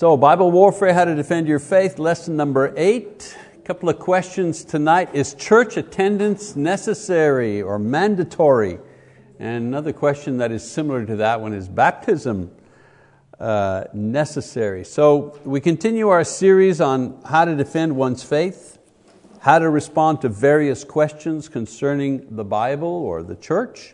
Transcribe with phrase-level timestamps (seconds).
[0.00, 3.36] So, Bible warfare, how to defend your faith, lesson number eight.
[3.54, 5.10] A couple of questions tonight.
[5.14, 8.78] Is church attendance necessary or mandatory?
[9.38, 12.50] And another question that is similar to that one is baptism
[13.38, 14.86] uh, necessary?
[14.86, 18.78] So, we continue our series on how to defend one's faith,
[19.40, 23.92] how to respond to various questions concerning the Bible or the church.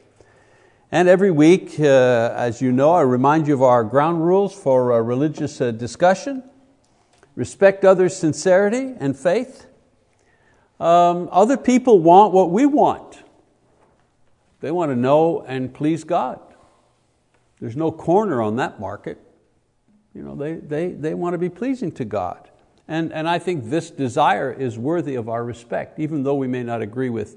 [0.96, 4.94] And every week, uh, as you know, I remind you of our ground rules for
[4.94, 6.42] uh, religious uh, discussion.
[7.34, 9.66] Respect others' sincerity and faith.
[10.80, 13.22] Um, other people want what we want.
[14.60, 16.40] They want to know and please God.
[17.60, 19.20] There's no corner on that market.
[20.14, 22.48] You know, they, they, they want to be pleasing to God.
[22.88, 26.62] And, and I think this desire is worthy of our respect, even though we may
[26.62, 27.36] not agree with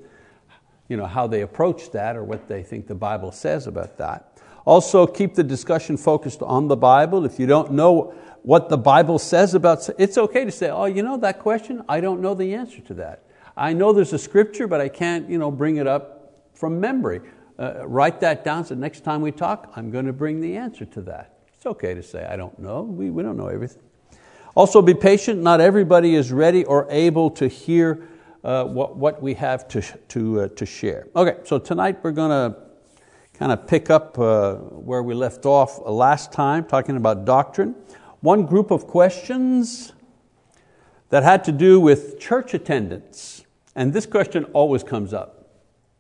[0.89, 4.37] you know, how they approach that or what they think the Bible says about that.
[4.65, 7.25] Also, keep the discussion focused on the Bible.
[7.25, 11.03] If you don't know what the Bible says about, it's okay to say, oh, you
[11.03, 11.83] know that question?
[11.87, 13.23] I don't know the answer to that.
[13.55, 17.21] I know there's a scripture, but I can't you know, bring it up from memory.
[17.57, 20.85] Uh, write that down so next time we talk, I'm going to bring the answer
[20.85, 21.33] to that.
[21.55, 22.81] It's okay to say, I don't know.
[22.83, 23.83] We, we don't know everything.
[24.55, 25.41] Also, be patient.
[25.41, 28.07] Not everybody is ready or able to hear
[28.43, 31.07] uh, what, what we have to, to, uh, to share.
[31.15, 32.57] Okay, so tonight we're going to
[33.33, 37.75] kind of pick up uh, where we left off last time, talking about doctrine.
[38.21, 39.93] One group of questions
[41.09, 43.43] that had to do with church attendance.
[43.75, 45.49] And this question always comes up,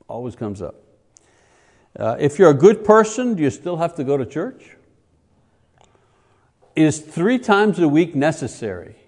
[0.07, 0.75] always comes up.
[1.97, 4.75] Uh, if you're a good person, do you still have to go to church?
[6.75, 8.98] Is three times a week necessary?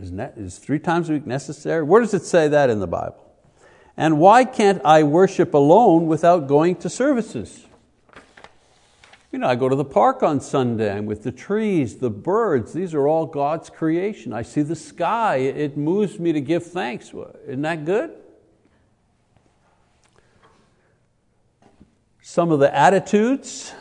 [0.00, 1.82] Is, ne- is three times a week necessary?
[1.82, 3.22] Where does it say that in the Bible?
[3.96, 7.64] And why can't I worship alone without going to services?
[9.32, 12.72] You know, I go to the park on Sunday, I'm with the trees, the birds,
[12.72, 14.32] these are all God's creation.
[14.32, 17.12] I see the sky, it moves me to give thanks.
[17.46, 18.12] Isn't that good?
[22.22, 23.72] Some of the attitudes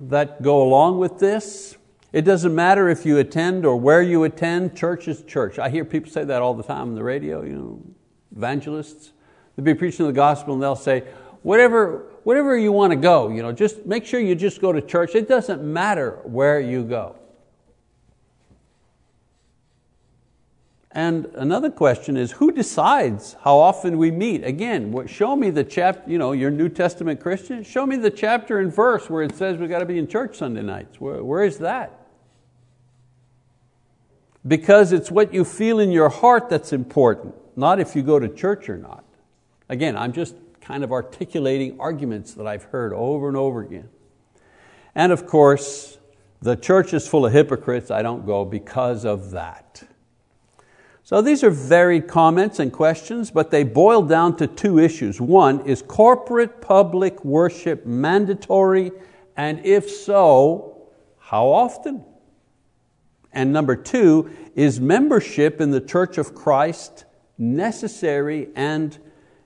[0.00, 1.76] that go along with this,
[2.16, 5.58] it doesn't matter if you attend or where you attend, church is church.
[5.58, 7.82] I hear people say that all the time on the radio, you know,
[8.34, 9.12] evangelists.
[9.54, 11.04] They'll be preaching the gospel and they'll say,
[11.42, 14.80] whatever, whatever you want to go, you know, just make sure you just go to
[14.80, 15.14] church.
[15.14, 17.16] It doesn't matter where you go.
[20.92, 24.42] And another question is, who decides how often we meet?
[24.42, 28.60] Again, show me the chapter, you know, you're New Testament Christian, show me the chapter
[28.60, 30.98] and verse where it says we've got to be in church Sunday nights.
[30.98, 32.04] where, where is that?
[34.46, 38.28] Because it's what you feel in your heart that's important, not if you go to
[38.28, 39.04] church or not.
[39.68, 43.88] Again, I'm just kind of articulating arguments that I've heard over and over again.
[44.94, 45.98] And of course,
[46.40, 47.90] the church is full of hypocrites.
[47.90, 49.82] I don't go because of that.
[51.02, 55.20] So these are varied comments and questions, but they boil down to two issues.
[55.20, 58.90] One, is corporate public worship mandatory?
[59.36, 62.04] And if so, how often?
[63.36, 67.04] And number two, is membership in the Church of Christ
[67.36, 68.96] necessary and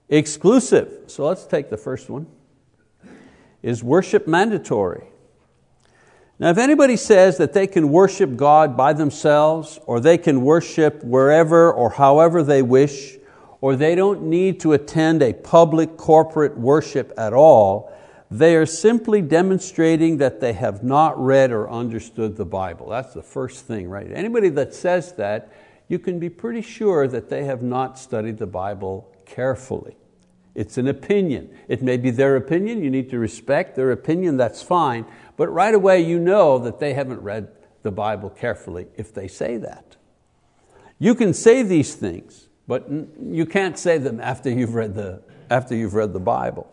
[0.09, 1.03] exclusive?
[1.09, 2.29] So let's take the first one.
[3.65, 5.09] Is worship mandatory?
[6.39, 11.03] Now, if anybody says that they can worship God by themselves, or they can worship
[11.03, 13.19] wherever or however they wish,
[13.61, 17.93] or they don't need to attend a public corporate worship at all,
[18.31, 22.89] they are simply demonstrating that they have not read or understood the Bible.
[22.89, 24.11] That's the first thing, right?
[24.13, 25.53] Anybody that says that,
[25.89, 29.97] you can be pretty sure that they have not studied the Bible carefully.
[30.55, 31.51] It's an opinion.
[31.67, 35.75] It may be their opinion, you need to respect their opinion, that's fine, but right
[35.75, 37.49] away you know that they haven't read
[37.83, 39.97] the Bible carefully if they say that.
[40.99, 42.87] You can say these things, but
[43.21, 46.71] you can't say them after you've read the, after you've read the Bible.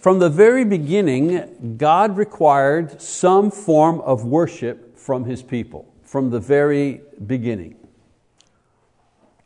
[0.00, 6.40] From the very beginning, God required some form of worship from His people, from the
[6.40, 7.76] very beginning.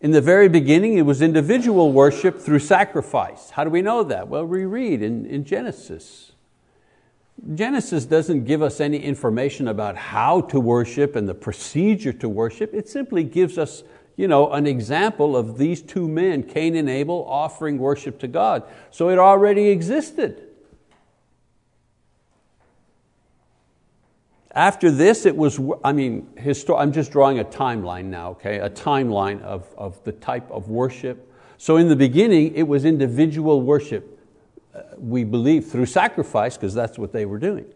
[0.01, 3.51] In the very beginning, it was individual worship through sacrifice.
[3.51, 4.29] How do we know that?
[4.29, 6.33] Well, we read in, in Genesis.
[7.53, 12.73] Genesis doesn't give us any information about how to worship and the procedure to worship.
[12.73, 13.83] It simply gives us
[14.17, 18.63] you know, an example of these two men, Cain and Abel, offering worship to God.
[18.91, 20.44] So it already existed.
[24.55, 28.59] After this, it was, I mean, I'm just drawing a timeline now, okay?
[28.59, 31.33] A timeline of, of the type of worship.
[31.59, 34.21] So in the beginning, it was individual worship,
[34.73, 37.67] uh, we believe, through sacrifice, because that's what they were doing.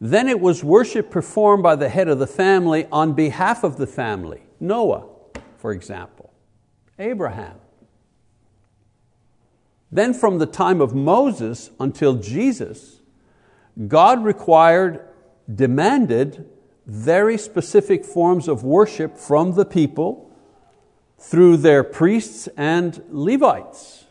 [0.00, 3.86] Then it was worship performed by the head of the family on behalf of the
[3.86, 4.40] family.
[4.58, 5.06] Noah,
[5.58, 6.32] for example,
[6.98, 7.56] Abraham.
[9.92, 13.00] Then from the time of Moses until Jesus,
[13.86, 15.06] God required,
[15.52, 16.48] demanded
[16.86, 20.30] very specific forms of worship from the people
[21.18, 24.06] through their priests and Levites.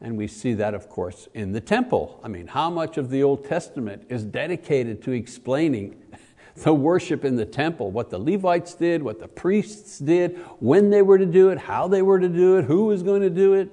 [0.00, 2.18] And we see that, of course, in the temple.
[2.24, 6.02] I mean, how much of the Old Testament is dedicated to explaining
[6.56, 11.02] the worship in the temple, what the Levites did, what the priests did, when they
[11.02, 13.52] were to do it, how they were to do it, who was going to do
[13.52, 13.70] it.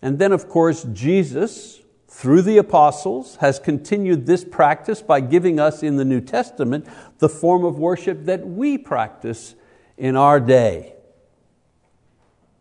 [0.00, 1.80] And then, of course, Jesus,
[2.14, 6.86] through the apostles, has continued this practice by giving us in the New Testament
[7.18, 9.56] the form of worship that we practice
[9.98, 10.94] in our day.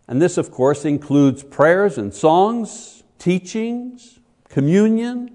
[0.08, 4.20] And this, of course, includes prayers and songs, teachings,
[4.50, 5.30] communion.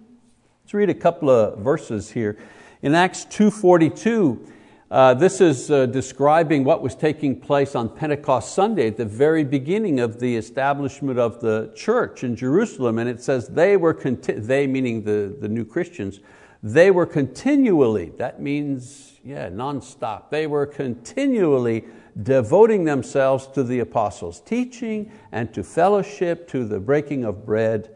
[0.64, 2.36] Let's read a couple of verses here.
[2.82, 4.50] In Acts 2.42,
[4.90, 9.44] uh, this is uh, describing what was taking place on Pentecost Sunday at the very
[9.44, 12.98] beginning of the establishment of the church in Jerusalem.
[12.98, 16.20] And it says they were, conti- they meaning the, the new Christians,
[16.62, 21.84] they were continually, that means, yeah, nonstop, they were continually
[22.22, 27.94] devoting themselves to the apostles' teaching and to fellowship, to the breaking of bread,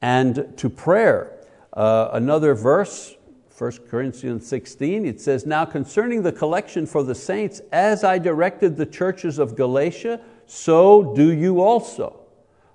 [0.00, 1.38] and to prayer.
[1.72, 3.14] Uh, another verse,
[3.56, 8.76] 1 Corinthians 16, it says, Now concerning the collection for the saints, as I directed
[8.76, 12.20] the churches of Galatia, so do you also.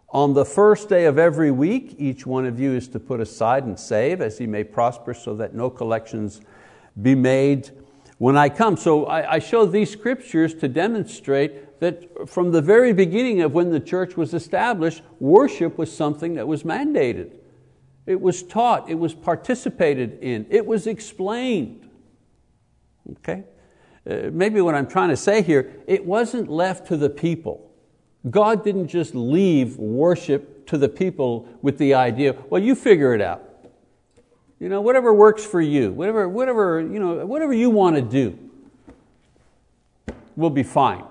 [0.09, 3.65] On the first day of every week, each one of you is to put aside
[3.65, 6.41] and save as he may prosper, so that no collections
[7.01, 7.71] be made
[8.17, 8.77] when I come.
[8.77, 13.79] So I, show these scriptures to demonstrate that from the very beginning of when the
[13.79, 17.33] church was established, worship was something that was mandated.
[18.07, 21.87] It was taught, it was participated in, it was explained.
[23.19, 23.43] Okay?
[24.09, 27.69] Uh, maybe what I'm trying to say here, it wasn't left to the people.
[28.29, 33.21] God didn't just leave worship to the people with the idea, well, you figure it
[33.21, 33.43] out.
[34.59, 38.37] You know, whatever works for you, whatever, whatever, you know, whatever you want to do
[40.35, 41.03] will be fine.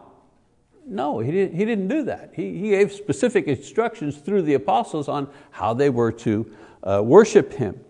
[0.89, 2.31] No, he didn't, he didn't do that.
[2.35, 6.51] He, he gave specific instructions through the apostles on how they were to
[6.85, 7.81] uh, worship Him.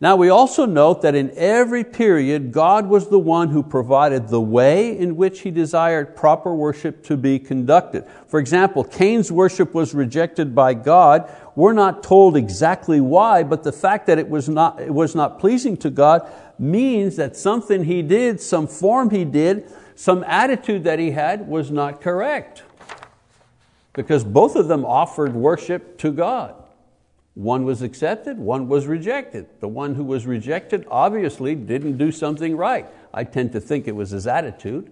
[0.00, 4.40] Now we also note that in every period, God was the one who provided the
[4.40, 8.04] way in which He desired proper worship to be conducted.
[8.28, 11.28] For example, Cain's worship was rejected by God.
[11.56, 15.40] We're not told exactly why, but the fact that it was not, it was not
[15.40, 21.00] pleasing to God means that something he did, some form he did, some attitude that
[21.00, 22.62] he had was not correct.
[23.94, 26.54] Because both of them offered worship to God.
[27.34, 29.46] One was accepted, one was rejected.
[29.58, 32.86] The one who was rejected obviously didn't do something right.
[33.12, 34.88] I tend to think it was his attitude.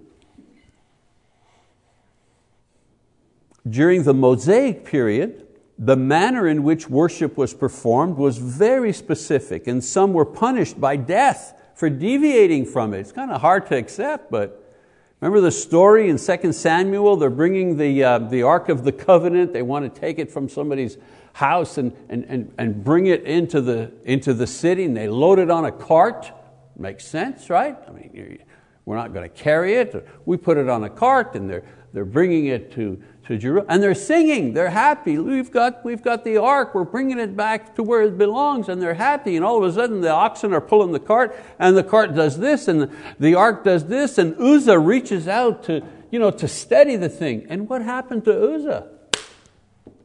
[3.69, 5.47] During the Mosaic period,
[5.79, 10.97] the manner in which worship was performed was very specific, and some were punished by
[10.97, 12.99] death for deviating from it.
[12.99, 14.64] It's kind of hard to accept, but
[15.21, 17.17] remember the story in 2 Samuel?
[17.17, 20.49] They're bringing the, uh, the Ark of the Covenant, they want to take it from
[20.49, 20.99] somebody's
[21.33, 25.39] house and, and, and, and bring it into the, into the city and they load
[25.39, 26.33] it on a cart.
[26.77, 27.77] Makes sense, right?
[27.87, 28.39] I mean,
[28.87, 30.07] we're not going to carry it.
[30.25, 33.66] We put it on a cart and they're, they're bringing it to, to Jerusalem.
[33.68, 35.18] And they're singing, they're happy.
[35.18, 38.80] We've got, we've got the ark, we're bringing it back to where it belongs, and
[38.80, 39.37] they're happy.
[39.37, 42.38] And all of a sudden, the oxen are pulling the cart, and the cart does
[42.38, 46.97] this, and the ark does this, and Uzzah reaches out to, you know, to steady
[46.97, 47.47] the thing.
[47.49, 48.90] And what happened to Uzzah?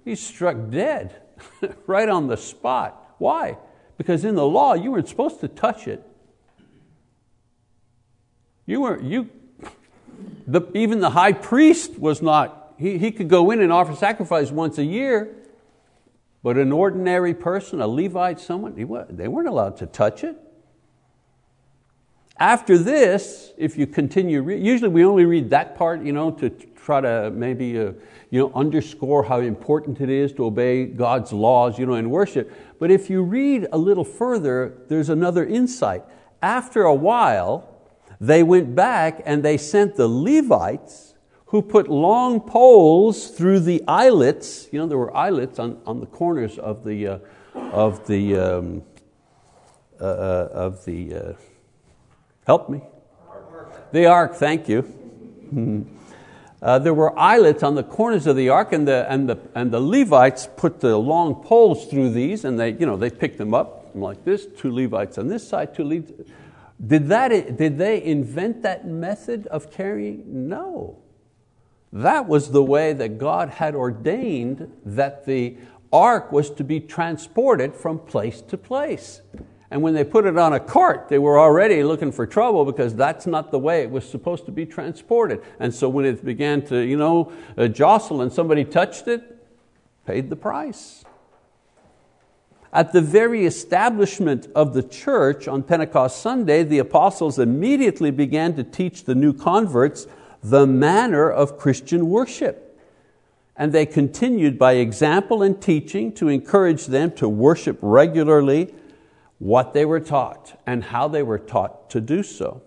[0.03, 1.21] He's struck dead.
[1.87, 3.15] right on the spot.
[3.17, 3.57] Why?
[3.97, 6.05] Because in the law, you weren't supposed to touch it.
[8.65, 9.29] You weren't, you,
[10.47, 14.49] the, even the high priest was not, he, he could go in and offer sacrifice
[14.49, 15.35] once a year,
[16.41, 20.35] but an ordinary person, a Levite, someone, they weren't allowed to touch it.
[22.39, 26.99] After this, if you continue, usually we only read that part you know, to try
[26.99, 27.91] to maybe uh,
[28.31, 32.51] you know, underscore how important it is to obey God's laws you know, in worship.
[32.79, 36.01] But if you read a little further, there's another insight.
[36.41, 37.67] After a while,
[38.19, 41.10] they went back and they sent the Levites
[41.51, 44.67] who put long poles through the eyelets.
[44.71, 47.19] You know, there were eyelets on, on the corners of the, uh,
[47.53, 48.83] of the, um,
[49.99, 51.33] uh, uh of the uh,
[52.47, 52.81] Help me.
[53.91, 55.87] The ark, thank you.
[56.61, 59.71] Uh, there were eyelets on the corners of the ark, and the, and, the, and
[59.71, 63.53] the Levites put the long poles through these, and they, you know, they picked them
[63.53, 66.29] up, like this, two Levites on this side, two Levites.
[66.85, 70.47] Did, that, did they invent that method of carrying?
[70.47, 71.01] No.
[71.93, 75.57] That was the way that God had ordained that the
[75.91, 79.21] ark was to be transported from place to place.
[79.69, 82.93] And when they put it on a cart, they were already looking for trouble because
[82.93, 85.41] that's not the way it was supposed to be transported.
[85.59, 89.37] And so when it began to you know, uh, jostle and somebody touched it,
[90.05, 91.05] paid the price.
[92.73, 98.63] At the very establishment of the church on Pentecost Sunday, the apostles immediately began to
[98.63, 100.07] teach the new converts
[100.43, 102.67] the manner of Christian worship.
[103.55, 108.73] And they continued by example and teaching to encourage them to worship regularly
[109.39, 112.61] what they were taught and how they were taught to do so.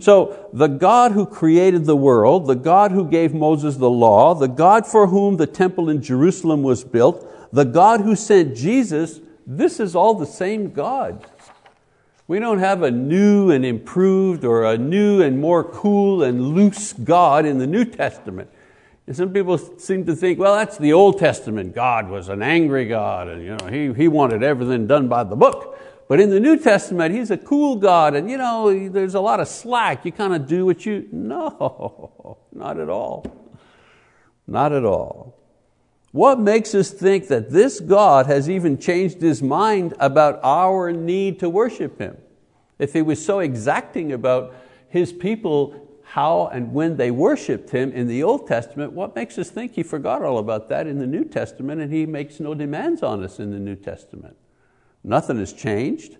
[0.00, 4.48] So, the God who created the world, the God who gave Moses the law, the
[4.48, 9.80] God for whom the temple in Jerusalem was built, the God who sent Jesus, this
[9.80, 11.26] is all the same God.
[12.28, 16.92] We don't have a new and improved or a new and more cool and loose
[16.92, 18.50] God in the New Testament.
[19.06, 21.74] And some people seem to think, well, that's the Old Testament.
[21.74, 25.36] God was an angry God and you know, he, he wanted everything done by the
[25.36, 25.80] book.
[26.06, 29.40] But in the New Testament, He's a cool God and you know, there's a lot
[29.40, 30.04] of slack.
[30.04, 33.24] You kind of do what you, no, not at all.
[34.46, 35.37] Not at all.
[36.12, 41.38] What makes us think that this God has even changed His mind about our need
[41.40, 42.16] to worship Him?
[42.78, 44.54] If He was so exacting about
[44.88, 49.50] His people how and when they worshiped Him in the Old Testament, what makes us
[49.50, 53.02] think He forgot all about that in the New Testament and He makes no demands
[53.02, 54.36] on us in the New Testament?
[55.04, 56.16] Nothing has changed.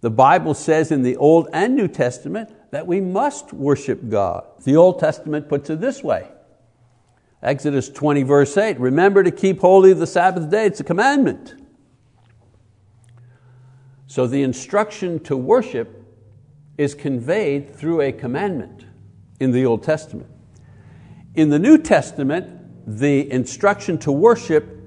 [0.00, 4.44] The Bible says in the Old and New Testament that we must worship God.
[4.62, 6.28] The Old Testament puts it this way
[7.44, 11.54] Exodus 20, verse 8 Remember to keep holy the Sabbath day, it's a commandment.
[14.06, 16.02] So the instruction to worship
[16.78, 18.86] is conveyed through a commandment
[19.40, 20.30] in the Old Testament.
[21.34, 22.48] In the New Testament,
[22.86, 24.80] the instruction to worship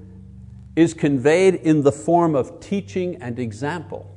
[0.76, 4.14] is conveyed in the form of teaching and example.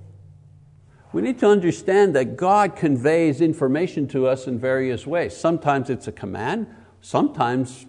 [1.14, 5.36] We need to understand that God conveys information to us in various ways.
[5.36, 6.68] Sometimes it's a command,
[7.02, 7.86] sometimes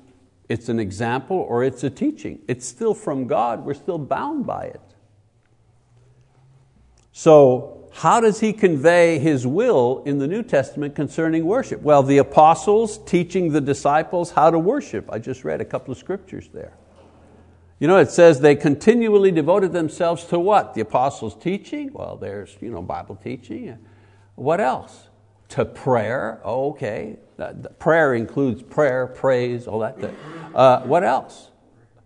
[0.52, 2.38] it's an example or it's a teaching.
[2.46, 4.82] It's still from God, we're still bound by it.
[7.12, 11.80] So, how does He convey His will in the New Testament concerning worship?
[11.80, 15.10] Well, the apostles teaching the disciples how to worship.
[15.10, 16.76] I just read a couple of scriptures there.
[17.78, 20.74] You know, it says they continually devoted themselves to what?
[20.74, 21.94] The apostles' teaching?
[21.94, 23.78] Well, there's you know, Bible teaching.
[24.34, 25.08] What else?
[25.52, 26.40] To prayer.
[26.44, 27.16] Oh, okay.
[27.78, 29.96] Prayer includes prayer, praise, all that.
[30.54, 31.50] Uh, what else?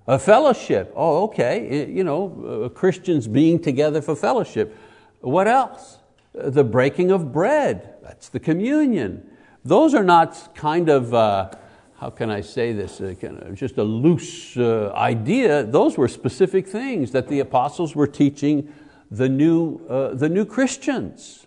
[0.09, 0.93] A fellowship.
[0.97, 1.89] Oh, okay.
[1.89, 4.77] You know, uh, Christians being together for fellowship.
[5.21, 5.99] What else?
[6.37, 7.95] Uh, the breaking of bread.
[8.03, 9.29] That's the communion.
[9.65, 11.51] Those are not kind of, uh,
[11.99, 15.63] how can I say this, uh, kind of just a loose uh, idea.
[15.63, 18.73] Those were specific things that the apostles were teaching
[19.09, 21.46] the new, uh, the new Christians.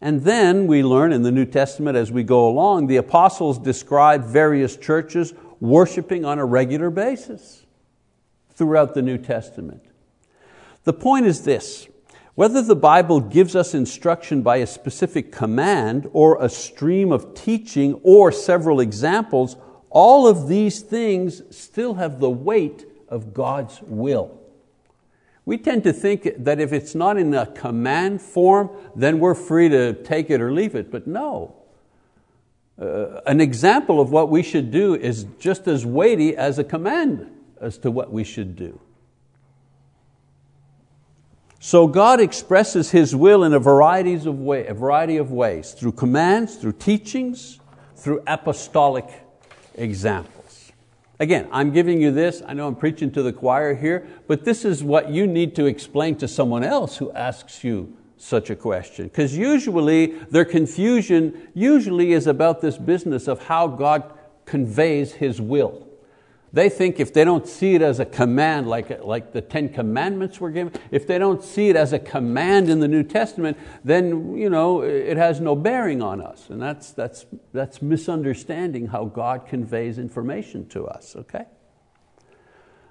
[0.00, 4.24] And then we learn in the New Testament as we go along, the apostles describe
[4.24, 7.66] various churches worshiping on a regular basis
[8.54, 9.82] throughout the New Testament.
[10.84, 11.86] The point is this
[12.34, 18.00] whether the Bible gives us instruction by a specific command or a stream of teaching
[18.02, 19.56] or several examples,
[19.90, 24.39] all of these things still have the weight of God's will.
[25.50, 29.68] We tend to think that if it's not in a command form, then we're free
[29.68, 31.56] to take it or leave it, but no.
[32.80, 37.28] Uh, an example of what we should do is just as weighty as a command
[37.60, 38.78] as to what we should do.
[41.58, 45.92] So God expresses His will in a, varieties of way, a variety of ways, through
[45.92, 47.58] commands, through teachings,
[47.96, 49.08] through apostolic
[49.74, 50.39] examples.
[51.20, 54.64] Again, I'm giving you this, I know I'm preaching to the choir here, but this
[54.64, 59.04] is what you need to explain to someone else who asks you such a question.
[59.04, 64.14] Because usually their confusion usually is about this business of how God
[64.46, 65.86] conveys His will.
[66.52, 70.40] They think if they don't see it as a command, like, like the Ten Commandments
[70.40, 74.36] were given, if they don't see it as a command in the New Testament, then
[74.36, 76.50] you know, it has no bearing on us.
[76.50, 81.44] And that's, that's, that's misunderstanding how God conveys information to us, okay?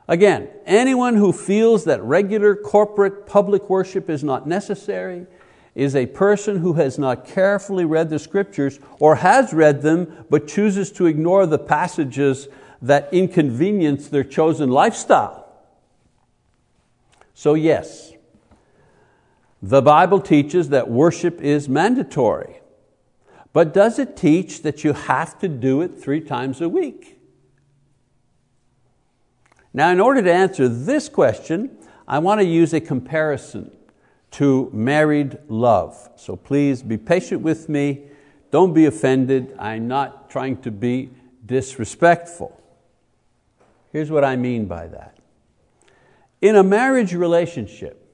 [0.08, 5.28] Again, anyone who feels that regular corporate public worship is not necessary
[5.76, 10.48] is a person who has not carefully read the scriptures or has read them but
[10.48, 12.48] chooses to ignore the passages
[12.82, 15.48] that inconvenience their chosen lifestyle.
[17.34, 18.14] So, yes,
[19.62, 22.62] The Bible teaches that worship is mandatory.
[23.52, 27.20] But does it teach that you have to do it three times a week?
[29.74, 33.72] Now, in order to answer this question, I want to use a comparison
[34.32, 36.10] to married love.
[36.16, 38.04] So please be patient with me.
[38.52, 39.56] Don't be offended.
[39.60, 41.10] I'm not trying to be
[41.46, 42.59] disrespectful.
[43.92, 45.18] Here's what I mean by that.
[46.42, 48.06] In a marriage relationship,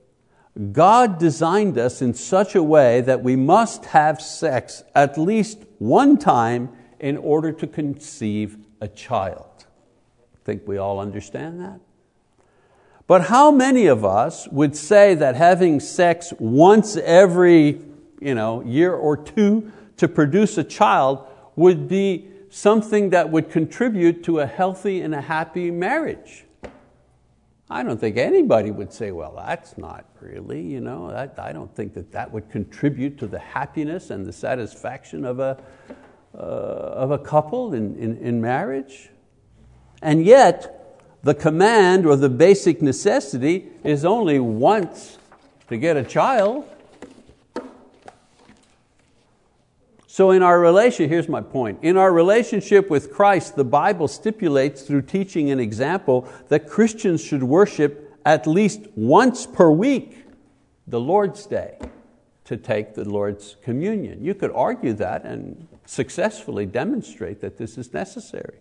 [0.71, 6.17] God designed us in such a way that we must have sex at least one
[6.17, 9.65] time in order to conceive a child.
[10.33, 11.81] I think we all understand that?
[13.07, 17.81] But how many of us would say that having sex once every
[18.19, 24.23] you know, year or two to produce a child would be something that would contribute
[24.23, 26.45] to a healthy and a happy marriage?
[27.69, 31.75] I don't think anybody would say, well, that's not really, you know, that, I don't
[31.75, 35.61] think that that would contribute to the happiness and the satisfaction of a,
[36.33, 39.09] uh, of a couple in, in, in marriage.
[40.01, 45.17] And yet, the command or the basic necessity is only once
[45.67, 46.63] to get a child.
[50.15, 51.79] So in our relation, here's my point.
[51.81, 57.43] In our relationship with Christ, the Bible stipulates through teaching and example that Christians should
[57.43, 60.25] worship at least once per week,
[60.87, 61.77] the Lord's Day,
[62.45, 64.23] to take the Lord's communion.
[64.23, 68.59] You could argue that and successfully demonstrate that this is necessary.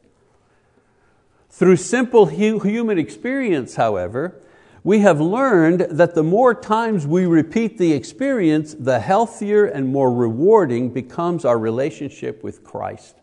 [1.50, 4.40] Through simple human experience, however,
[4.84, 10.12] we have learned that the more times we repeat the experience, the healthier and more
[10.12, 13.16] rewarding becomes our relationship with Christ,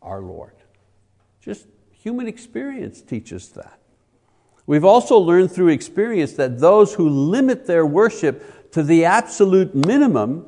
[0.00, 0.54] our Lord.
[1.42, 3.78] Just human experience teaches that.
[4.66, 10.46] We've also learned through experience that those who limit their worship to the absolute minimum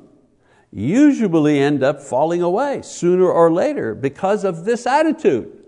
[0.72, 5.62] usually end up falling away sooner or later because of this attitude.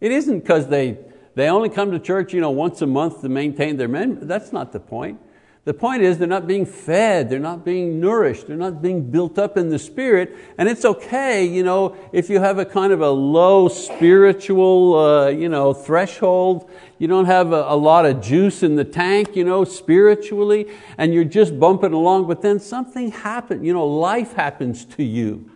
[0.00, 0.98] It isn't because they
[1.34, 4.18] they only come to church you know, once a month to maintain their men.
[4.22, 5.20] That's not the point.
[5.64, 9.38] The point is they're not being fed, they're not being nourished, they're not being built
[9.38, 10.36] up in the spirit.
[10.58, 15.28] And it's okay you know, if you have a kind of a low spiritual uh,
[15.28, 16.68] you know, threshold,
[16.98, 20.66] you don't have a, a, lot of juice in the tank you know, spiritually,
[20.98, 25.48] and you're just bumping along, but then something happens, you know, life happens to you.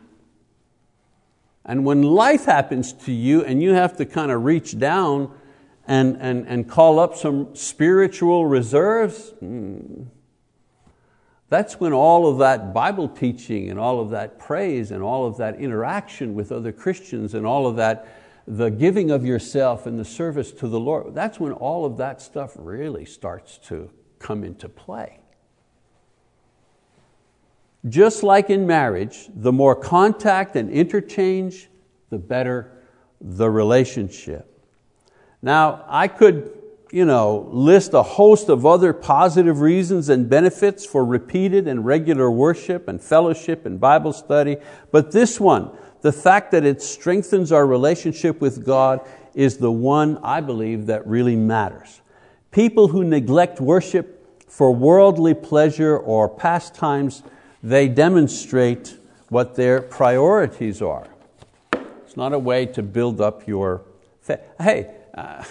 [1.64, 5.32] And when life happens to you and you have to kind of reach down
[5.86, 10.04] and, and, and call up some spiritual reserves, hmm.
[11.48, 15.36] that's when all of that Bible teaching and all of that praise and all of
[15.38, 18.08] that interaction with other Christians and all of that,
[18.46, 22.20] the giving of yourself and the service to the Lord, that's when all of that
[22.20, 25.20] stuff really starts to come into play.
[27.88, 31.68] Just like in marriage, the more contact and interchange,
[32.10, 32.72] the better
[33.20, 34.55] the relationship.
[35.46, 36.50] Now, I could
[36.90, 42.28] you know, list a host of other positive reasons and benefits for repeated and regular
[42.28, 44.56] worship and fellowship and Bible study,
[44.90, 50.18] but this one, the fact that it strengthens our relationship with God, is the one
[50.18, 52.00] I believe that really matters.
[52.50, 57.22] People who neglect worship for worldly pleasure or pastimes,
[57.62, 58.96] they demonstrate
[59.28, 61.06] what their priorities are.
[62.04, 63.82] It's not a way to build up your
[64.22, 64.40] faith.
[64.58, 65.44] Hey, uh,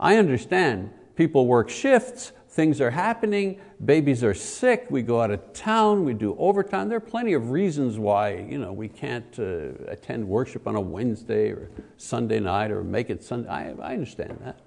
[0.00, 5.52] I understand people work shifts, things are happening, babies are sick, we go out of
[5.52, 6.88] town, we do overtime.
[6.88, 10.80] There are plenty of reasons why you know, we can't uh, attend worship on a
[10.80, 13.48] Wednesday or Sunday night or make it Sunday.
[13.48, 14.60] I, I understand that.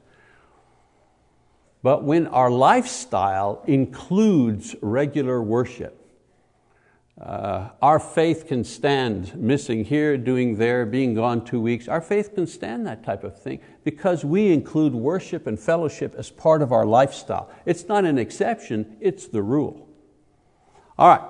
[1.83, 6.00] But when our lifestyle includes regular worship,
[7.21, 11.87] uh, our faith can stand missing here, doing there, being gone two weeks.
[11.87, 16.31] Our faith can stand that type of thing because we include worship and fellowship as
[16.31, 17.51] part of our lifestyle.
[17.63, 19.87] It's not an exception, it's the rule.
[20.97, 21.21] All right,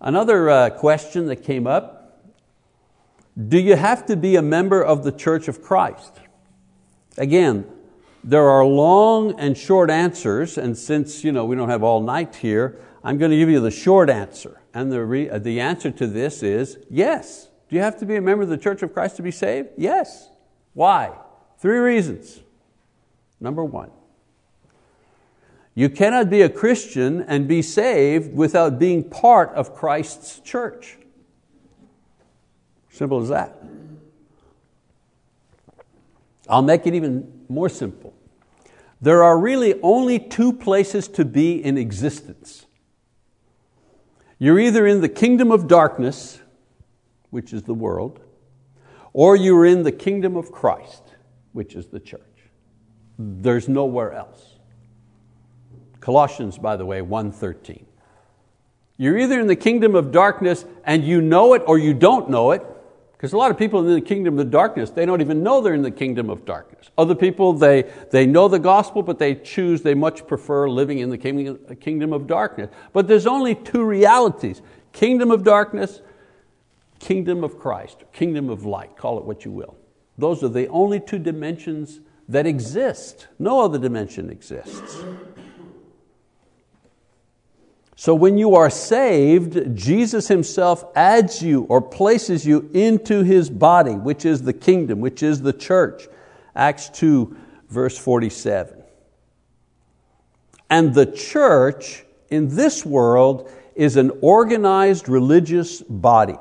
[0.00, 2.26] another uh, question that came up
[3.48, 6.14] Do you have to be a member of the Church of Christ?
[7.16, 7.64] Again,
[8.24, 12.34] there are long and short answers, and since you know, we don't have all night
[12.34, 14.60] here, I'm going to give you the short answer.
[14.76, 17.48] And the, re, the answer to this is yes.
[17.70, 19.70] Do you have to be a member of the Church of Christ to be saved?
[19.78, 20.28] Yes.
[20.74, 21.12] Why?
[21.60, 22.40] Three reasons.
[23.40, 23.90] Number one,
[25.74, 30.98] you cannot be a Christian and be saved without being part of Christ's church.
[32.90, 33.58] Simple as that.
[36.50, 38.12] I'll make it even more simple.
[39.00, 42.65] There are really only two places to be in existence
[44.38, 46.40] You're either in the kingdom of darkness,
[47.30, 48.20] which is the world,
[49.12, 51.02] or you're in the kingdom of Christ,
[51.52, 52.20] which is the church.
[53.18, 54.58] There's nowhere else.
[56.00, 57.84] Colossians, by the way, 1.13.
[58.98, 62.52] You're either in the kingdom of darkness and you know it or you don't know
[62.52, 62.62] it,
[63.26, 65.74] because a lot of people in the kingdom of darkness, they don't even know they're
[65.74, 66.92] in the kingdom of darkness.
[66.96, 71.10] Other people, they, they know the gospel, but they choose, they much prefer living in
[71.10, 72.70] the kingdom of darkness.
[72.92, 74.62] But there's only two realities
[74.92, 76.02] kingdom of darkness,
[77.00, 79.76] kingdom of Christ, kingdom of light, call it what you will.
[80.16, 83.26] Those are the only two dimensions that exist.
[83.40, 85.02] No other dimension exists.
[87.98, 93.94] So when you are saved, Jesus Himself adds you or places you into His body,
[93.94, 96.06] which is the kingdom, which is the church.
[96.54, 97.34] Acts 2,
[97.70, 98.82] verse 47.
[100.68, 106.36] And the church in this world is an organized religious body.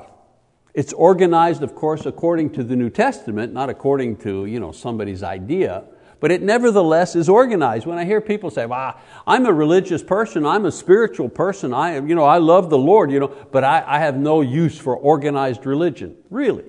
[0.73, 5.23] It's organized, of course, according to the New Testament, not according to you know, somebody's
[5.23, 5.85] idea
[6.25, 7.85] but it nevertheless is organized.
[7.85, 11.97] When I hear people say, well, I'm a religious person, I'm a spiritual person, I,
[11.97, 14.97] you know, I love the Lord, you know, but I, I have no use for
[14.97, 16.17] organized religion.
[16.31, 16.63] Really?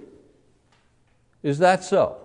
[1.43, 2.19] Is that so?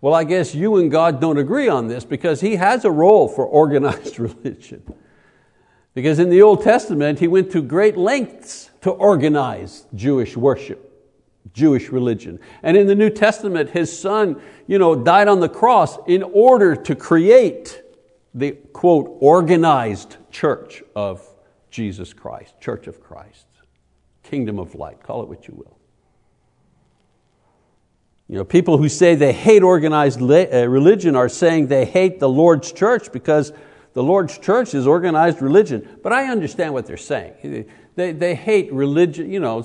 [0.00, 3.26] Well, I guess you and God don't agree on this because He has a role
[3.26, 4.84] for organized religion.
[5.92, 10.89] Because in the Old Testament, He went to great lengths to organize Jewish worship.
[11.52, 12.38] Jewish religion.
[12.62, 16.76] And in the New Testament, his son you know, died on the cross in order
[16.76, 17.82] to create
[18.34, 21.26] the quote, organized church of
[21.70, 23.46] Jesus Christ, church of Christ,
[24.22, 25.76] kingdom of light, call it what you will.
[28.28, 32.28] You know, people who say they hate organized uh, religion are saying they hate the
[32.28, 33.52] Lord's church because
[33.92, 35.98] the Lord's church is organized religion.
[36.00, 37.68] But I understand what they're saying.
[38.00, 39.62] They, they hate religion, you know,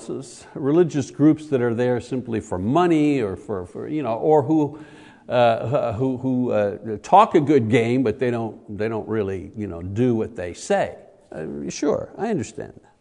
[0.52, 4.78] religious groups that are there simply for money or, for, for you know, or who,
[5.26, 9.66] uh, who, who uh, talk a good game, but they don't, they don't really you
[9.66, 10.98] know, do what they say.
[11.32, 12.92] Uh, sure, I understand that.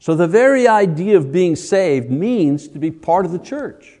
[0.00, 4.00] So the very idea of being saved means to be part of the church.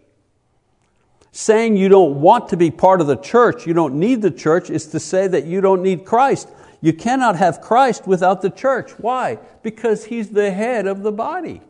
[1.30, 4.70] Saying you don't want to be part of the church, you don't need the church,
[4.70, 6.48] is to say that you don't need Christ.
[6.80, 8.92] You cannot have Christ without the church.
[8.92, 9.38] Why?
[9.62, 11.60] Because He's the head of the body.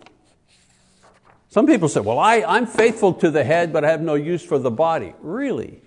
[1.49, 4.45] Some people say, well, I, I'm faithful to the head, but I have no use
[4.45, 5.15] for the body.
[5.21, 5.83] Really?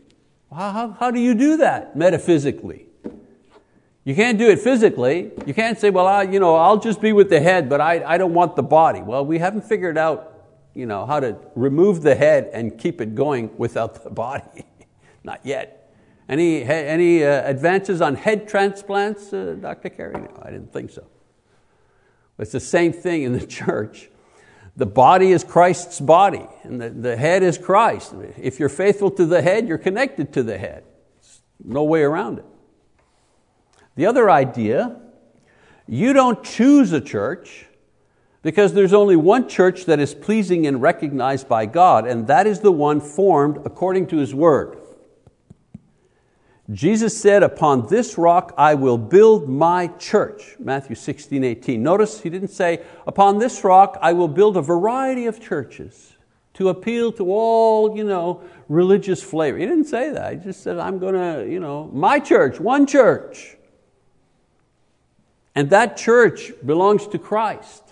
[0.52, 2.86] How, how, how do you do that metaphysically?
[4.04, 5.32] You can't do it physically.
[5.46, 8.04] You can't say, well, I, you know, I'll just be with the head, but I,
[8.04, 9.02] I don't want the body.
[9.02, 10.34] Well, we haven't figured out
[10.74, 14.66] you know, how to remove the head and keep it going without the body.
[15.24, 15.83] Not yet.
[16.30, 19.90] Any, any uh, advances on head transplants, uh, Dr.
[19.90, 20.14] Carey?
[20.14, 21.06] No, I didn't think so.
[22.40, 24.10] It's the same thing in the church.
[24.76, 28.14] The body is Christ's body, and the, the head is Christ.
[28.42, 30.84] If you're faithful to the head, you're connected to the head.
[31.22, 32.46] There's no way around it.
[33.96, 35.00] The other idea,
[35.88, 37.68] you don't choose a church
[38.42, 42.62] because there's only one church that is pleasing and recognized by God, and that is
[42.62, 44.78] the one formed according to His Word.
[46.72, 50.56] Jesus said, Upon this rock I will build my church.
[50.60, 51.84] Matthew 16, 18.
[51.84, 56.14] Notice he didn't say, Upon this rock I will build a variety of churches
[56.54, 59.58] to appeal to all you know, religious flavor.
[59.58, 60.34] He didn't say that.
[60.34, 63.58] He just said, I'm going to, you know, my church, one church.
[65.56, 67.84] And that church belongs to Christ.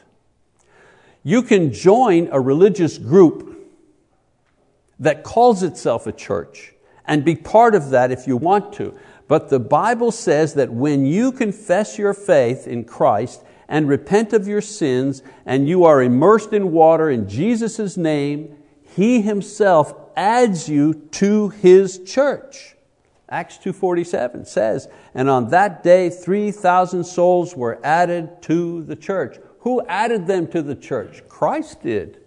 [1.23, 3.69] You can join a religious group
[4.99, 6.70] that calls itself a church
[7.05, 8.95] and be part of that if you want to.
[9.27, 14.47] But the Bible says that when you confess your faith in Christ and repent of
[14.47, 20.93] your sins and you are immersed in water in Jesus' name, He Himself adds you
[21.11, 22.75] to His church.
[23.29, 29.37] Acts 2.47 says, and on that day 3,000 souls were added to the church.
[29.61, 31.25] Who added them to the church?
[31.29, 32.19] Christ did.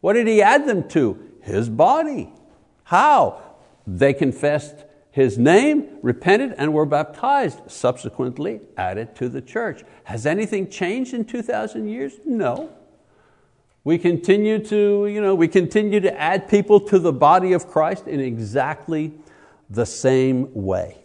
[0.00, 1.30] What did He add them to?
[1.42, 2.32] His body.
[2.82, 3.49] How?
[3.96, 9.82] They confessed his name, repented, and were baptized, subsequently added to the church.
[10.04, 12.12] Has anything changed in 2,000 years?
[12.24, 12.70] No.
[13.82, 18.06] We continue to, you know, we continue to add people to the body of Christ
[18.06, 19.12] in exactly
[19.68, 20.98] the same way.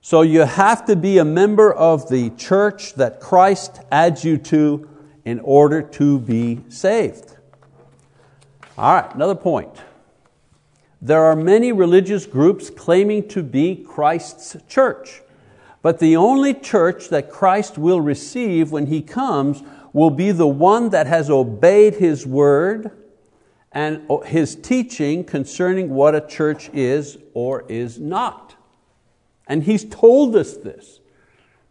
[0.00, 4.88] So you have to be a member of the church that Christ adds you to
[5.24, 7.36] in order to be saved.
[8.76, 9.70] All right, another point.
[11.04, 15.20] There are many religious groups claiming to be Christ's church,
[15.82, 19.62] but the only church that Christ will receive when He comes
[19.92, 22.90] will be the one that has obeyed His word
[23.70, 28.54] and His teaching concerning what a church is or is not.
[29.46, 31.00] And He's told us this.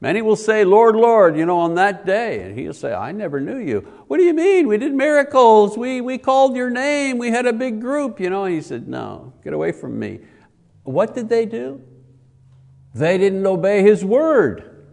[0.03, 2.41] Many will say, Lord, Lord, you know, on that day.
[2.41, 3.79] And he'll say, I never knew you.
[4.07, 4.67] What do you mean?
[4.67, 5.77] We did miracles.
[5.77, 7.17] We, we called your name.
[7.17, 8.19] We had a big group.
[8.19, 10.19] You know, he said, no, get away from me.
[10.83, 11.81] What did they do?
[12.93, 14.85] They didn't obey his word.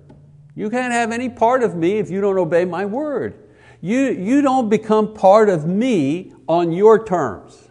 [0.55, 3.35] You can't have any part of me if you don't obey my word.
[3.81, 7.69] You, you don't become part of me on your terms.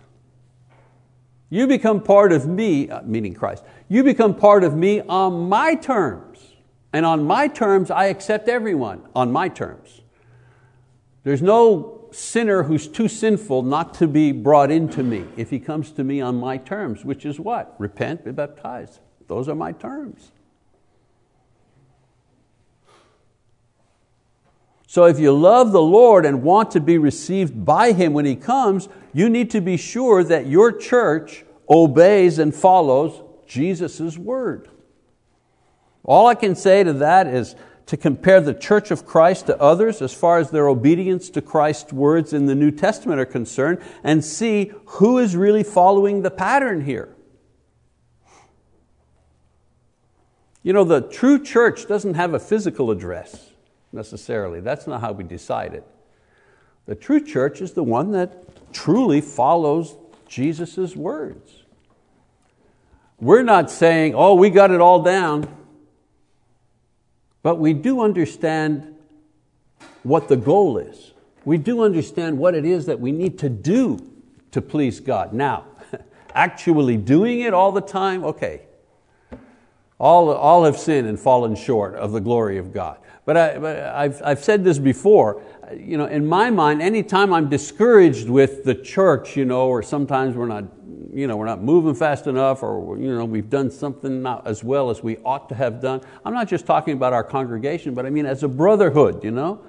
[1.49, 3.63] You become part of me, meaning Christ.
[3.87, 6.28] You become part of me on my terms.
[6.91, 10.01] And on my terms, I accept everyone on my terms.
[11.23, 15.91] There's no sinner who's too sinful not to be brought into me if he comes
[15.91, 17.75] to me on my terms, which is what?
[17.77, 18.99] Repent, be baptized.
[19.27, 20.31] Those are my terms.
[24.87, 28.35] So if you love the Lord and want to be received by Him when He
[28.35, 34.67] comes, you need to be sure that your church obeys and follows Jesus' word.
[36.03, 40.01] All I can say to that is to compare the church of Christ to others
[40.01, 44.23] as far as their obedience to Christ's words in the New Testament are concerned and
[44.23, 47.15] see who is really following the pattern here.
[50.61, 53.49] You know, the true church doesn't have a physical address
[53.91, 54.59] necessarily.
[54.59, 55.83] That's not how we decide it.
[56.85, 59.95] The true church is the one that truly follows
[60.27, 61.63] Jesus' words.
[63.19, 65.55] We're not saying, oh, we got it all down.
[67.41, 68.95] But we do understand
[70.03, 71.13] what the goal is.
[71.45, 73.99] We do understand what it is that we need to do
[74.51, 75.33] to please God.
[75.33, 75.65] Now,
[76.33, 78.63] actually doing it all the time, okay.
[79.99, 82.99] All, all have sinned and fallen short of the glory of God.
[83.25, 85.43] But, I, have I've said this before,
[85.75, 90.35] you know, in my mind, anytime I'm discouraged with the church, you know, or sometimes
[90.35, 90.65] we're not
[91.11, 94.63] you know, we're not moving fast enough or you know, we've done something not as
[94.63, 96.01] well as we ought to have done.
[96.23, 99.23] I'm not just talking about our congregation, but I mean as a brotherhood.
[99.23, 99.63] You know?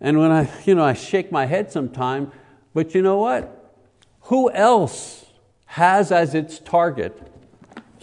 [0.00, 2.30] And when I, you know, I shake my head sometime,
[2.74, 3.74] but you know what?
[4.22, 5.24] Who else
[5.66, 7.20] has as its target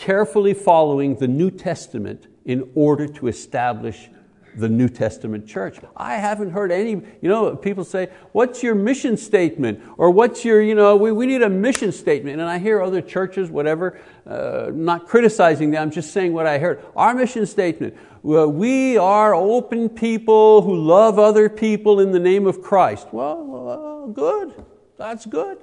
[0.04, 4.10] carefully following the New Testament in order to establish
[4.58, 5.80] the New Testament church.
[5.96, 9.80] I haven't heard any, you know, people say, what's your mission statement?
[9.98, 12.42] Or what's your, you know, we, we need a mission statement.
[12.42, 16.58] And I hear other churches, whatever, uh, not criticizing them, I'm just saying what I
[16.60, 16.84] heard.
[16.98, 22.46] Our mission statement, well, we are open people who love other people in the name
[22.46, 23.08] of Christ.
[23.14, 24.66] Well, well good,
[24.98, 25.60] that's good.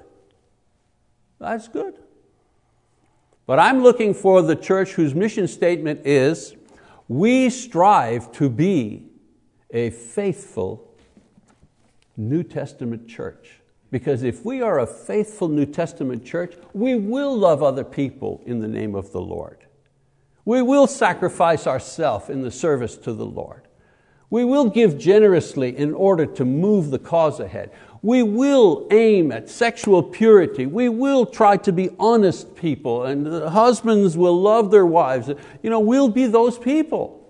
[1.39, 1.95] That's good.
[3.51, 6.55] But I'm looking for the church whose mission statement is,
[7.09, 9.09] we strive to be
[9.73, 10.95] a faithful
[12.17, 13.61] New Testament church.
[13.91, 18.61] Because if we are a faithful New Testament church, we will love other people in
[18.61, 19.67] the name of the Lord.
[20.45, 23.67] We will sacrifice ourselves in the service to the Lord.
[24.31, 27.73] We will give generously in order to move the cause ahead.
[28.03, 30.65] We will aim at sexual purity.
[30.65, 35.29] We will try to be honest people, and husbands will love their wives.
[35.63, 37.21] You know, we'll be those people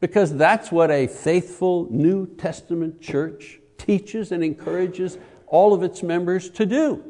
[0.00, 6.50] because that's what a faithful New Testament church teaches and encourages all of its members
[6.50, 7.02] to do.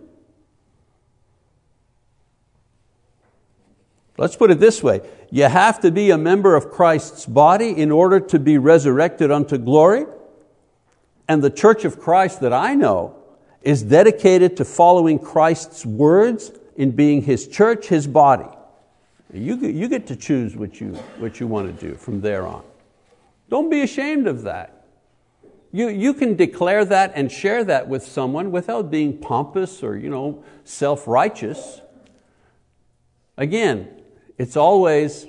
[4.17, 7.91] Let's put it this way you have to be a member of Christ's body in
[7.91, 10.07] order to be resurrected unto glory.
[11.29, 13.17] And the church of Christ that I know
[13.63, 18.49] is dedicated to following Christ's words in being His church, His body.
[19.33, 22.63] You, you get to choose what you, what you want to do from there on.
[23.49, 24.85] Don't be ashamed of that.
[25.73, 30.09] You, you can declare that and share that with someone without being pompous or you
[30.09, 31.81] know, self-righteous.
[33.37, 33.89] Again,
[34.39, 35.27] it's always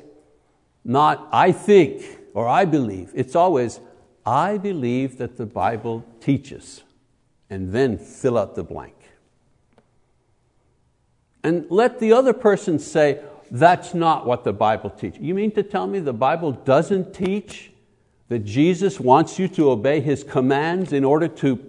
[0.83, 2.03] not I think
[2.35, 3.11] or I believe.
[3.15, 3.79] It's always
[4.25, 6.83] I believe that the Bible teaches,
[7.49, 8.95] and then fill out the blank.
[11.43, 15.21] And let the other person say, that's not what the Bible teaches.
[15.21, 17.71] You mean to tell me the Bible doesn't teach
[18.29, 21.63] that Jesus wants you to obey His commands in order to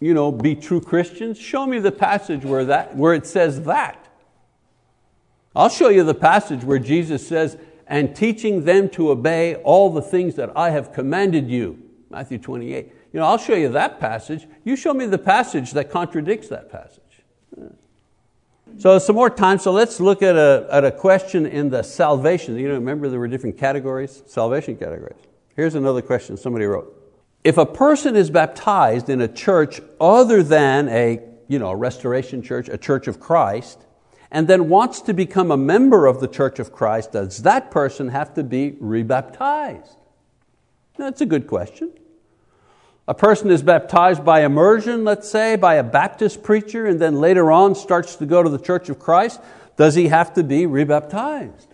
[0.00, 1.38] you know, be true Christians?
[1.38, 4.06] Show me the passage where, that, where it says that.
[5.54, 7.56] I'll show you the passage where Jesus says,
[7.86, 11.82] and teaching them to obey all the things that I have commanded you.
[12.10, 12.92] Matthew 28.
[13.12, 14.46] You know, I'll show you that passage.
[14.64, 17.02] You show me the passage that contradicts that passage.
[18.78, 19.58] So some more time.
[19.58, 22.56] So let's look at a, at a question in the salvation.
[22.58, 25.18] You know, remember there were different categories, salvation categories.
[25.54, 26.92] Here's another question somebody wrote.
[27.44, 32.42] if a person is baptized in a church other than a you know, a restoration
[32.42, 33.84] church, a church of Christ,
[34.30, 38.08] and then wants to become a member of the church of Christ, does that person
[38.08, 39.96] have to be rebaptized?
[40.98, 41.92] That's a good question.
[43.08, 47.52] A person is baptized by immersion, let's say, by a Baptist preacher, and then later
[47.52, 49.40] on starts to go to the church of Christ.
[49.76, 51.68] Does he have to be rebaptized?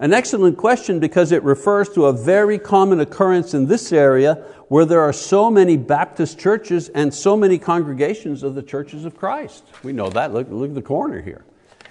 [0.00, 4.34] An excellent question because it refers to a very common occurrence in this area
[4.68, 9.16] where there are so many Baptist churches and so many congregations of the churches of
[9.16, 9.64] Christ.
[9.82, 11.44] We know that, look, look at the corner here.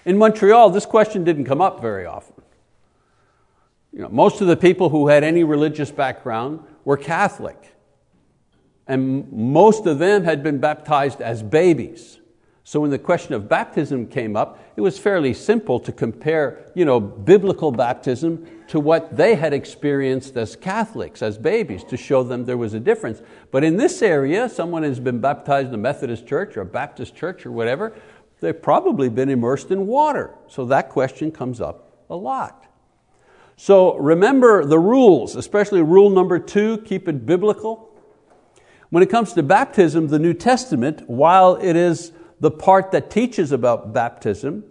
[0.05, 2.43] In Montreal, this question didn't come up very often.
[3.97, 7.75] You know, most of the people who had any religious background were Catholic.
[8.85, 12.19] And most of them had been baptized as babies.
[12.63, 16.85] So when the question of baptism came up, it was fairly simple to compare you
[16.85, 22.45] know, biblical baptism to what they had experienced as Catholics, as babies, to show them
[22.45, 23.23] there was a difference.
[23.49, 27.15] But in this area, someone has been baptized in a Methodist church or a Baptist
[27.15, 27.95] church or whatever,
[28.41, 30.35] they've probably been immersed in water.
[30.47, 32.66] So that question comes up a lot.
[33.59, 37.89] So remember the rules, especially rule number two, keep it biblical.
[38.91, 43.51] When it comes to baptism, the New Testament, while it is the part that teaches
[43.51, 44.63] about baptism,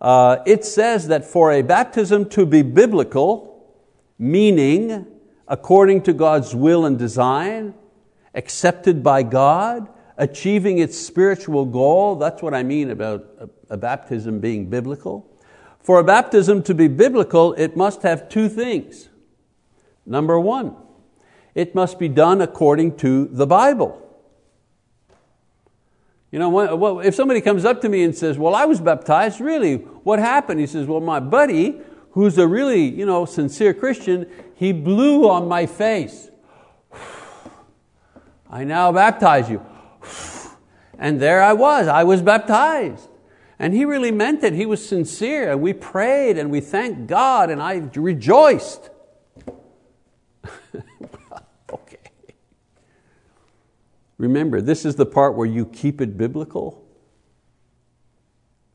[0.00, 3.76] uh, it says that for a baptism to be biblical,
[4.18, 5.06] meaning
[5.46, 7.74] according to God's will and design,
[8.34, 14.40] accepted by God, achieving its spiritual goal, that's what I mean about a, a baptism
[14.40, 15.29] being biblical.
[15.82, 19.08] For a baptism to be biblical, it must have two things.
[20.04, 20.76] Number one,
[21.54, 23.96] it must be done according to the Bible.
[26.30, 29.76] You know, if somebody comes up to me and says, well, I was baptized, really,
[29.76, 30.60] what happened?
[30.60, 31.80] He says, well, my buddy,
[32.12, 36.30] who's a really you know, sincere Christian, he blew on my face.
[38.50, 39.64] I now baptize you.
[41.02, 43.09] And there I was, I was baptized.
[43.60, 47.50] And he really meant it, he was sincere, and we prayed and we thanked God,
[47.50, 48.90] and I rejoiced.
[51.72, 51.98] Okay.
[54.18, 56.84] Remember, this is the part where you keep it biblical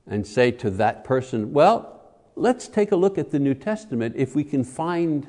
[0.08, 4.34] and say to that person, well, let's take a look at the New Testament if
[4.34, 5.28] we can find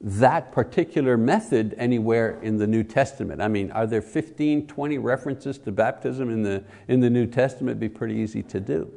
[0.00, 3.42] that particular method anywhere in the New Testament.
[3.42, 7.70] I mean, are there 15, 20 references to baptism in the, in the New Testament?
[7.70, 8.92] It'd be pretty easy to do.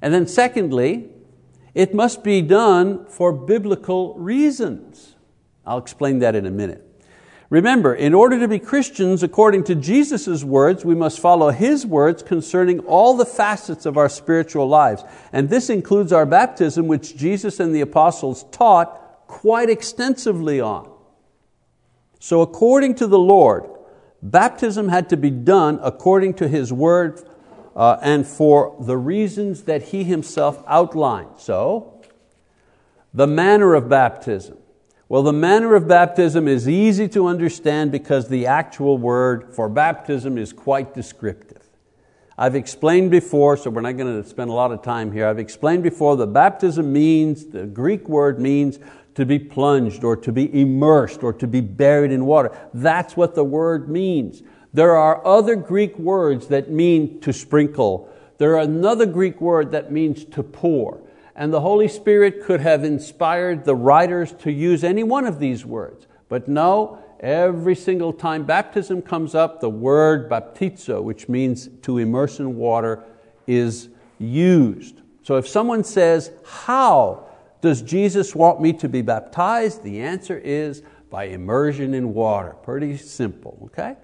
[0.00, 1.10] And then secondly,
[1.74, 5.16] it must be done for biblical reasons.
[5.66, 6.88] I'll explain that in a minute.
[7.50, 12.22] Remember, in order to be Christians, according to Jesus' words, we must follow His words
[12.22, 15.04] concerning all the facets of our spiritual lives.
[15.34, 19.01] And this includes our baptism, which Jesus and the apostles taught
[19.32, 20.92] quite extensively on.
[22.20, 23.64] So, according to the Lord,
[24.22, 27.26] baptism had to be done according to His word
[27.74, 31.38] uh, and for the reasons that He Himself outlined.
[31.38, 32.02] So,
[33.14, 34.58] the manner of baptism.
[35.08, 40.36] Well, the manner of baptism is easy to understand because the actual word for baptism
[40.36, 41.62] is quite descriptive.
[42.36, 45.26] I've explained before, so we're not going to spend a lot of time here.
[45.26, 48.78] I've explained before that baptism means, the Greek word means
[49.14, 52.50] to be plunged or to be immersed or to be buried in water.
[52.72, 54.42] That's what the word means.
[54.72, 58.10] There are other Greek words that mean to sprinkle.
[58.38, 61.02] There are another Greek word that means to pour
[61.34, 65.64] and the Holy Spirit could have inspired the writers to use any one of these
[65.64, 66.06] words.
[66.28, 72.38] But no, every single time baptism comes up, the word baptizo, which means to immerse
[72.38, 73.02] in water,
[73.46, 75.00] is used.
[75.22, 77.28] So if someone says, How
[77.62, 79.82] does Jesus want me to be baptized?
[79.82, 82.50] The answer is by immersion in water.
[82.62, 83.96] Pretty simple, okay?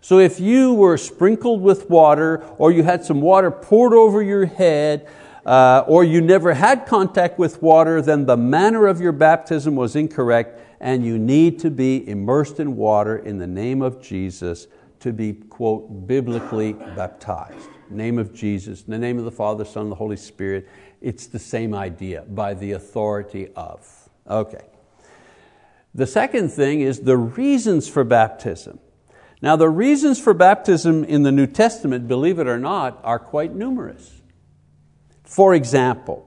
[0.00, 4.44] So if you were sprinkled with water or you had some water poured over your
[4.44, 5.08] head,
[5.46, 9.94] uh, or you never had contact with water, then the manner of your baptism was
[9.94, 14.66] incorrect and you need to be immersed in water in the name of Jesus
[14.98, 17.68] to be, quote, biblically baptized.
[17.88, 20.68] Name of Jesus, in the name of the Father, Son, and the Holy Spirit.
[21.00, 24.08] It's the same idea, by the authority of.
[24.28, 24.64] Okay.
[25.94, 28.78] The second thing is the reasons for baptism.
[29.42, 33.54] Now, the reasons for baptism in the New Testament, believe it or not, are quite
[33.54, 34.22] numerous.
[35.24, 36.26] For example,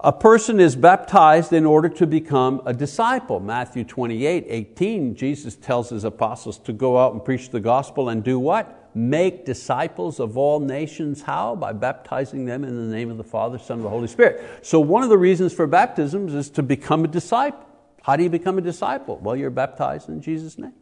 [0.00, 3.38] a person is baptized in order to become a disciple.
[3.38, 8.24] Matthew 28, 18, Jesus tells His apostles to go out and preach the gospel and
[8.24, 8.81] do what?
[8.94, 11.22] Make disciples of all nations.
[11.22, 11.56] How?
[11.56, 14.60] By baptizing them in the name of the Father, Son, and the Holy Spirit.
[14.62, 17.66] So one of the reasons for baptisms is to become a disciple.
[18.02, 19.18] How do you become a disciple?
[19.18, 20.74] Well, you're baptized in Jesus' name.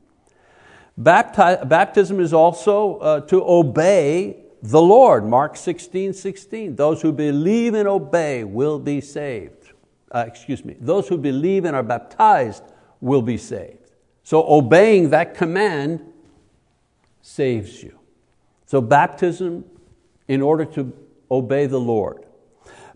[1.00, 5.24] Bapti- baptism is also uh, to obey the Lord.
[5.24, 6.76] Mark 16, 16.
[6.76, 9.72] Those who believe and obey will be saved.
[10.10, 10.76] Uh, excuse me.
[10.80, 12.64] Those who believe and are baptized
[13.00, 13.92] will be saved.
[14.24, 16.04] So obeying that command
[17.22, 17.99] saves you.
[18.70, 19.64] So baptism
[20.28, 20.92] in order to
[21.28, 22.24] obey the Lord.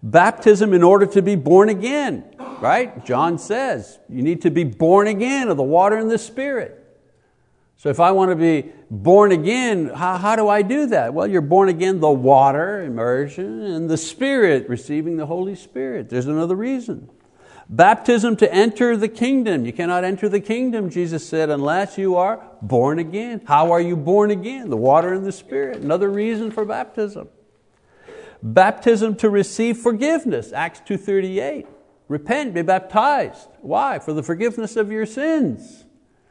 [0.05, 2.23] Baptism in order to be born again,
[2.61, 3.05] right?
[3.05, 6.81] John says you need to be born again of the water and the Spirit.
[7.77, 11.13] So if I want to be born again, how, how do I do that?
[11.13, 16.09] Well, you're born again the water, immersion, and the Spirit, receiving the Holy Spirit.
[16.09, 17.11] There's another reason.
[17.75, 19.67] Baptism to enter the kingdom.
[19.67, 23.41] You cannot enter the kingdom, Jesus said, unless you are born again.
[23.47, 24.71] How are you born again?
[24.71, 25.79] The water and the Spirit.
[25.79, 27.29] Another reason for baptism.
[28.41, 31.67] Baptism to receive forgiveness, Acts 2.38.
[32.07, 33.49] Repent, be baptized.
[33.61, 33.99] Why?
[33.99, 35.85] For the forgiveness of your sins.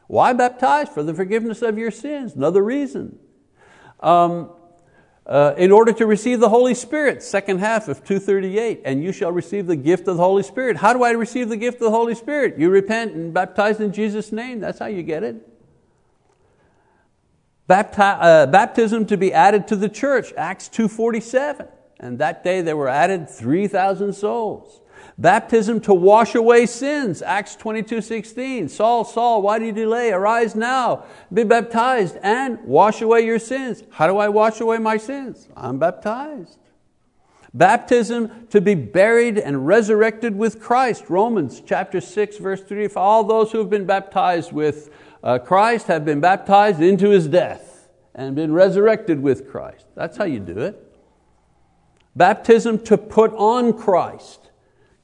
[0.07, 0.87] Why baptize?
[0.87, 2.35] For the forgiveness of your sins.
[2.35, 3.19] Another reason.
[3.99, 4.49] Um,
[5.26, 9.32] uh, in order to receive the Holy Spirit, second half of 238, and you shall
[9.32, 10.78] receive the gift of the Holy Spirit.
[10.78, 12.57] How do I receive the gift of the Holy Spirit?
[12.57, 14.59] You repent and baptize in Jesus' name.
[14.59, 15.47] That's how you get it.
[17.69, 21.69] Bapti- uh, baptism to be added to the church, Acts 2.47.
[21.99, 24.82] And that day there were added 3,000 souls.
[25.18, 28.70] Baptism to wash away sins, Acts 22, 16.
[28.70, 30.11] Saul, Saul, why do you delay?
[30.11, 33.84] Arise now, be baptized, and wash away your sins.
[33.91, 35.47] How do I wash away my sins?
[35.55, 36.57] I'm baptized.
[37.53, 42.88] Baptism to be buried and resurrected with Christ, Romans chapter 6, verse 3.
[42.88, 44.89] For all those who have been baptized with
[45.24, 49.86] uh, Christ have been baptized into His death and been resurrected with Christ.
[49.95, 50.80] That's how you do it.
[52.16, 54.42] Baptism to put on Christ.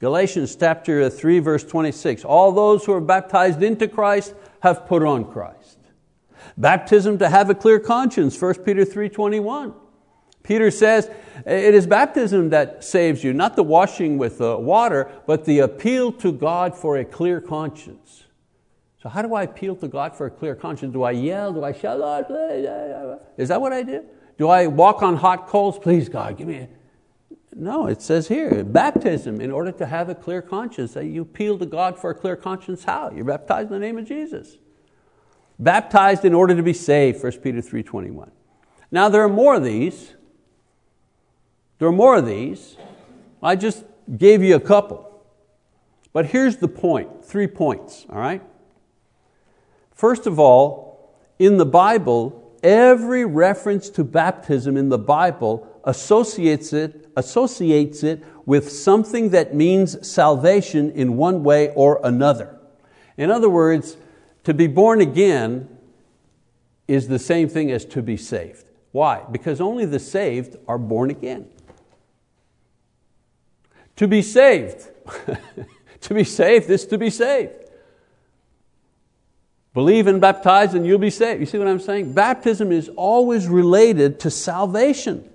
[0.00, 5.30] Galatians chapter 3 verse 26, all those who are baptized into Christ have put on
[5.30, 5.78] Christ.
[6.56, 9.74] Baptism to have a clear conscience, 1 Peter 3.21.
[10.42, 11.10] Peter says,
[11.46, 16.10] it is baptism that saves you, not the washing with uh, water, but the appeal
[16.12, 18.24] to God for a clear conscience.
[19.02, 20.92] So how do I appeal to God for a clear conscience?
[20.92, 21.52] Do I yell?
[21.52, 22.66] Do I shout, Lord, please?
[22.66, 24.04] Eh, eh, eh, is that what I do?
[24.38, 25.78] Do I walk on hot coals?
[25.78, 26.68] Please, God, give me
[27.54, 30.94] no, it says here, baptism, in order to have a clear conscience.
[30.94, 32.84] That you appeal to God for a clear conscience.
[32.84, 33.10] How?
[33.10, 34.56] You're baptized in the name of Jesus.
[35.58, 38.30] Baptized in order to be saved, 1 Peter 3.21.
[38.90, 40.14] Now there are more of these.
[41.78, 42.76] There are more of these.
[43.42, 43.84] I just
[44.16, 45.06] gave you a couple.
[46.12, 48.42] But here's the point, three points, all right?
[49.92, 57.10] First of all, in the Bible, every reference to baptism in the Bible associates it,
[57.16, 62.58] associates it with something that means salvation in one way or another.
[63.16, 63.96] In other words,
[64.44, 65.68] to be born again
[66.88, 68.64] is the same thing as to be saved.
[68.92, 69.22] Why?
[69.30, 71.48] Because only the saved are born again.
[73.96, 74.88] To be saved,
[76.00, 77.52] to be saved is to be saved.
[79.72, 81.38] Believe and baptize and you'll be saved.
[81.40, 82.12] You see what I'm saying?
[82.12, 85.28] Baptism is always related to salvation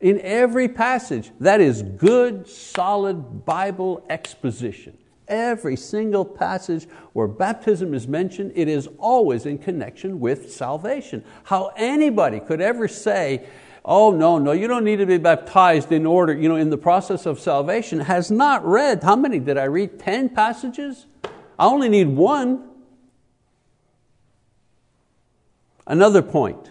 [0.00, 1.30] in every passage.
[1.40, 4.96] That is good, solid Bible exposition.
[5.28, 11.24] Every single passage where baptism is mentioned, it is always in connection with salvation.
[11.44, 13.44] How anybody could ever say,
[13.84, 16.78] oh no, no, you don't need to be baptized in order, you know, in the
[16.78, 19.98] process of salvation, has not read, how many did I read?
[19.98, 21.06] 10 passages?
[21.58, 22.68] I only need one.
[25.86, 26.70] Another point.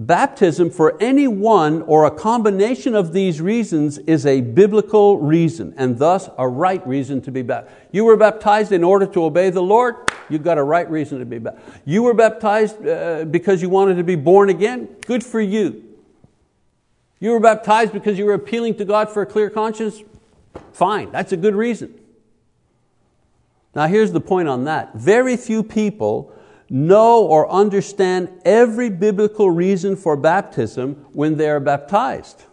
[0.00, 5.98] Baptism for any one or a combination of these reasons is a biblical reason and
[5.98, 7.76] thus a right reason to be baptized.
[7.90, 9.96] You were baptized in order to obey the Lord,
[10.28, 11.80] you've got a right reason to be baptized.
[11.84, 15.82] You were baptized uh, because you wanted to be born again, good for you.
[17.18, 20.04] You were baptized because you were appealing to God for a clear conscience,
[20.72, 21.92] fine, that's a good reason.
[23.74, 24.94] Now here's the point on that.
[24.94, 26.32] Very few people
[26.70, 32.44] know or understand every biblical reason for baptism when they are baptized.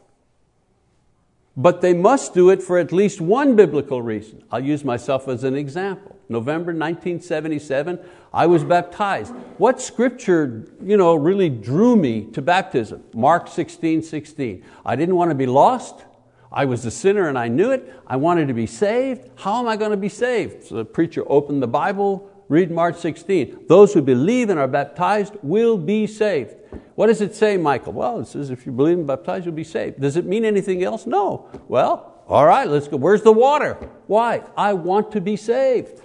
[1.58, 4.44] But they must do it for at least one biblical reason.
[4.52, 6.18] I'll use myself as an example.
[6.28, 8.00] November 1977,
[8.34, 9.34] I was baptized.
[9.58, 13.04] What scripture you know, really drew me to baptism?
[13.14, 14.66] Mark 16, 16.
[14.86, 16.04] I didn't want to be lost.
[16.52, 17.94] I was a sinner and I knew it.
[18.08, 19.30] I wanted to be saved.
[19.36, 20.64] How am I going to be saved?
[20.64, 23.66] So the preacher opened the Bible, Read Mark 16.
[23.68, 26.56] Those who believe and are baptized will be saved.
[26.96, 27.94] What does it say, Michael?
[27.94, 30.00] Well, it says if you believe and baptized, you'll be saved.
[30.00, 31.06] Does it mean anything else?
[31.06, 31.50] No.
[31.68, 32.98] Well, all right, let's go.
[32.98, 33.74] Where's the water?
[34.08, 34.44] Why?
[34.58, 36.02] I want to be saved.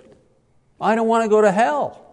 [0.80, 2.06] I don't want to go to hell.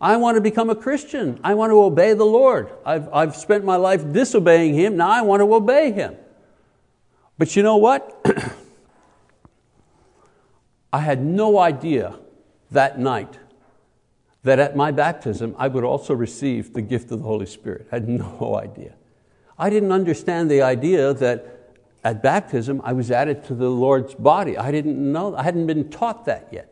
[0.00, 1.38] I want to become a Christian.
[1.44, 2.72] I want to obey the Lord.
[2.84, 6.16] I've, I've spent my life disobeying Him, now I want to obey Him.
[7.38, 8.20] But you know what?
[10.92, 12.18] I had no idea
[12.72, 13.38] that night
[14.42, 17.86] that at my baptism I would also receive the gift of the Holy Spirit.
[17.92, 18.94] I had no idea.
[19.58, 24.58] I didn't understand the idea that at baptism I was added to the Lord's body.
[24.58, 26.68] I didn't know, I hadn't been taught that yet.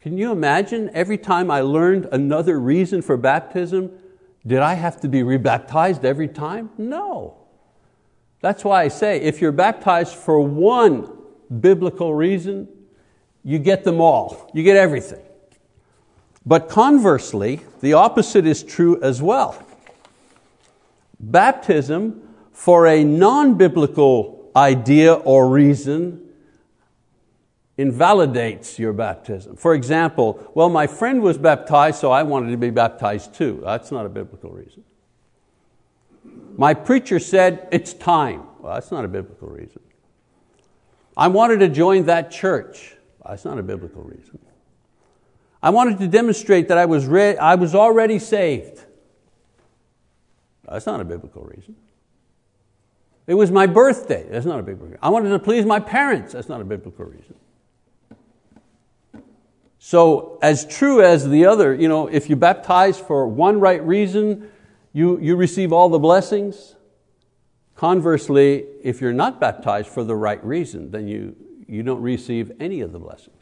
[0.00, 3.90] Can you imagine every time I learned another reason for baptism,
[4.46, 6.70] did I have to be rebaptized every time?
[6.78, 7.36] No.
[8.40, 11.10] That's why I say if you're baptized for one
[11.60, 12.68] biblical reason,
[13.44, 15.22] you get them all, you get everything.
[16.44, 19.62] But conversely, the opposite is true as well.
[21.18, 22.22] Baptism
[22.52, 26.28] for a non biblical idea or reason
[27.76, 29.56] invalidates your baptism.
[29.56, 33.60] For example, well, my friend was baptized, so I wanted to be baptized too.
[33.64, 34.84] That's not a biblical reason.
[36.56, 38.42] My preacher said, it's time.
[38.58, 39.80] Well, that's not a biblical reason.
[41.16, 42.96] I wanted to join that church.
[43.30, 44.40] That's not a biblical reason.
[45.62, 48.80] I wanted to demonstrate that I was, re- I was already saved.
[50.68, 51.76] That's not a biblical reason.
[53.28, 54.26] It was my birthday.
[54.28, 54.98] That's not a biblical reason.
[55.00, 56.32] I wanted to please my parents.
[56.32, 57.36] That's not a biblical reason.
[59.78, 64.50] So, as true as the other, you know, if you baptize for one right reason,
[64.92, 66.74] you, you receive all the blessings.
[67.76, 71.36] Conversely, if you're not baptized for the right reason, then you,
[71.70, 73.36] you don't receive any of the blessings.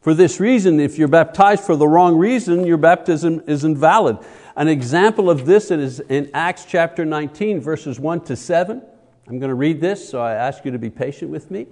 [0.00, 4.18] For this reason, if you're baptized for the wrong reason, your baptism is invalid.
[4.56, 8.82] An example of this is in Acts chapter 19, verses 1 to 7.
[9.26, 11.66] I'm going to read this, so I ask you to be patient with me.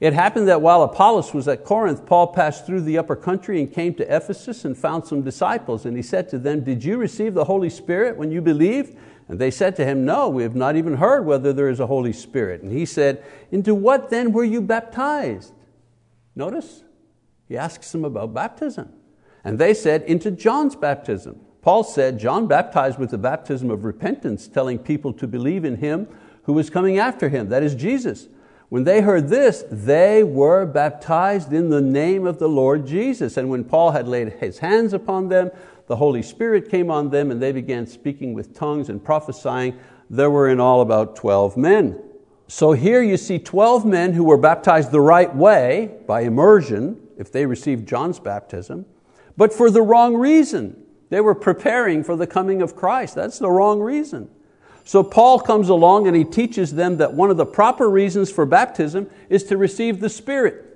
[0.00, 3.72] It happened that while Apollos was at Corinth, Paul passed through the upper country and
[3.72, 5.86] came to Ephesus and found some disciples.
[5.86, 8.96] And he said to them, Did you receive the Holy Spirit when you believed?
[9.30, 11.86] And they said to him, No, we have not even heard whether there is a
[11.86, 12.62] Holy Spirit.
[12.62, 13.22] And he said,
[13.52, 15.52] Into what then were you baptized?
[16.34, 16.82] Notice,
[17.46, 18.92] he asks them about baptism.
[19.44, 21.38] And they said, Into John's baptism.
[21.62, 26.08] Paul said, John baptized with the baptism of repentance, telling people to believe in him
[26.44, 28.26] who was coming after him, that is Jesus.
[28.68, 33.36] When they heard this, they were baptized in the name of the Lord Jesus.
[33.36, 35.52] And when Paul had laid his hands upon them,
[35.90, 39.76] the Holy Spirit came on them and they began speaking with tongues and prophesying.
[40.08, 42.00] There were in all about 12 men.
[42.46, 47.32] So here you see 12 men who were baptized the right way, by immersion, if
[47.32, 48.86] they received John's baptism,
[49.36, 50.80] but for the wrong reason.
[51.08, 53.16] They were preparing for the coming of Christ.
[53.16, 54.30] That's the wrong reason.
[54.84, 58.46] So Paul comes along and he teaches them that one of the proper reasons for
[58.46, 60.69] baptism is to receive the Spirit.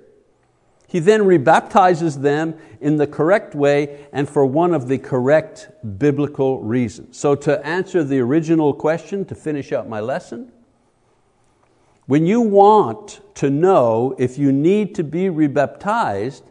[0.95, 5.69] He then rebaptizes them in the correct way and for one of the correct
[5.99, 7.17] biblical reasons.
[7.17, 10.53] So, to answer the original question, to finish up my lesson,
[12.05, 16.45] when you want to know if you need to be rebaptized,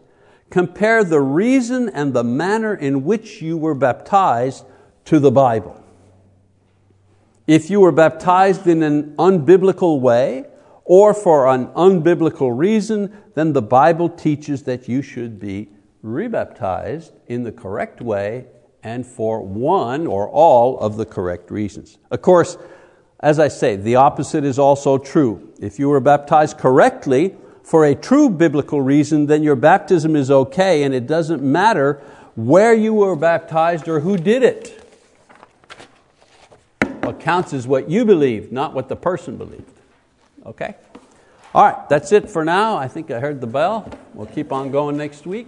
[0.50, 4.66] compare the reason and the manner in which you were baptized
[5.06, 5.82] to the Bible.
[7.46, 10.44] If you were baptized in an unbiblical way
[10.84, 15.68] or for an unbiblical reason, then the Bible teaches that you should be
[16.02, 18.46] rebaptized in the correct way
[18.82, 21.98] and for one or all of the correct reasons.
[22.10, 22.58] Of course,
[23.20, 25.54] as I say, the opposite is also true.
[25.58, 30.82] If you were baptized correctly for a true biblical reason, then your baptism is okay
[30.82, 32.02] and it doesn't matter
[32.34, 34.80] where you were baptized or who did it.
[37.02, 39.73] What counts is what you believe, not what the person believed.
[40.46, 40.74] Okay?
[41.54, 42.76] All right, that's it for now.
[42.76, 43.88] I think I heard the bell.
[44.12, 45.46] We'll keep on going next week.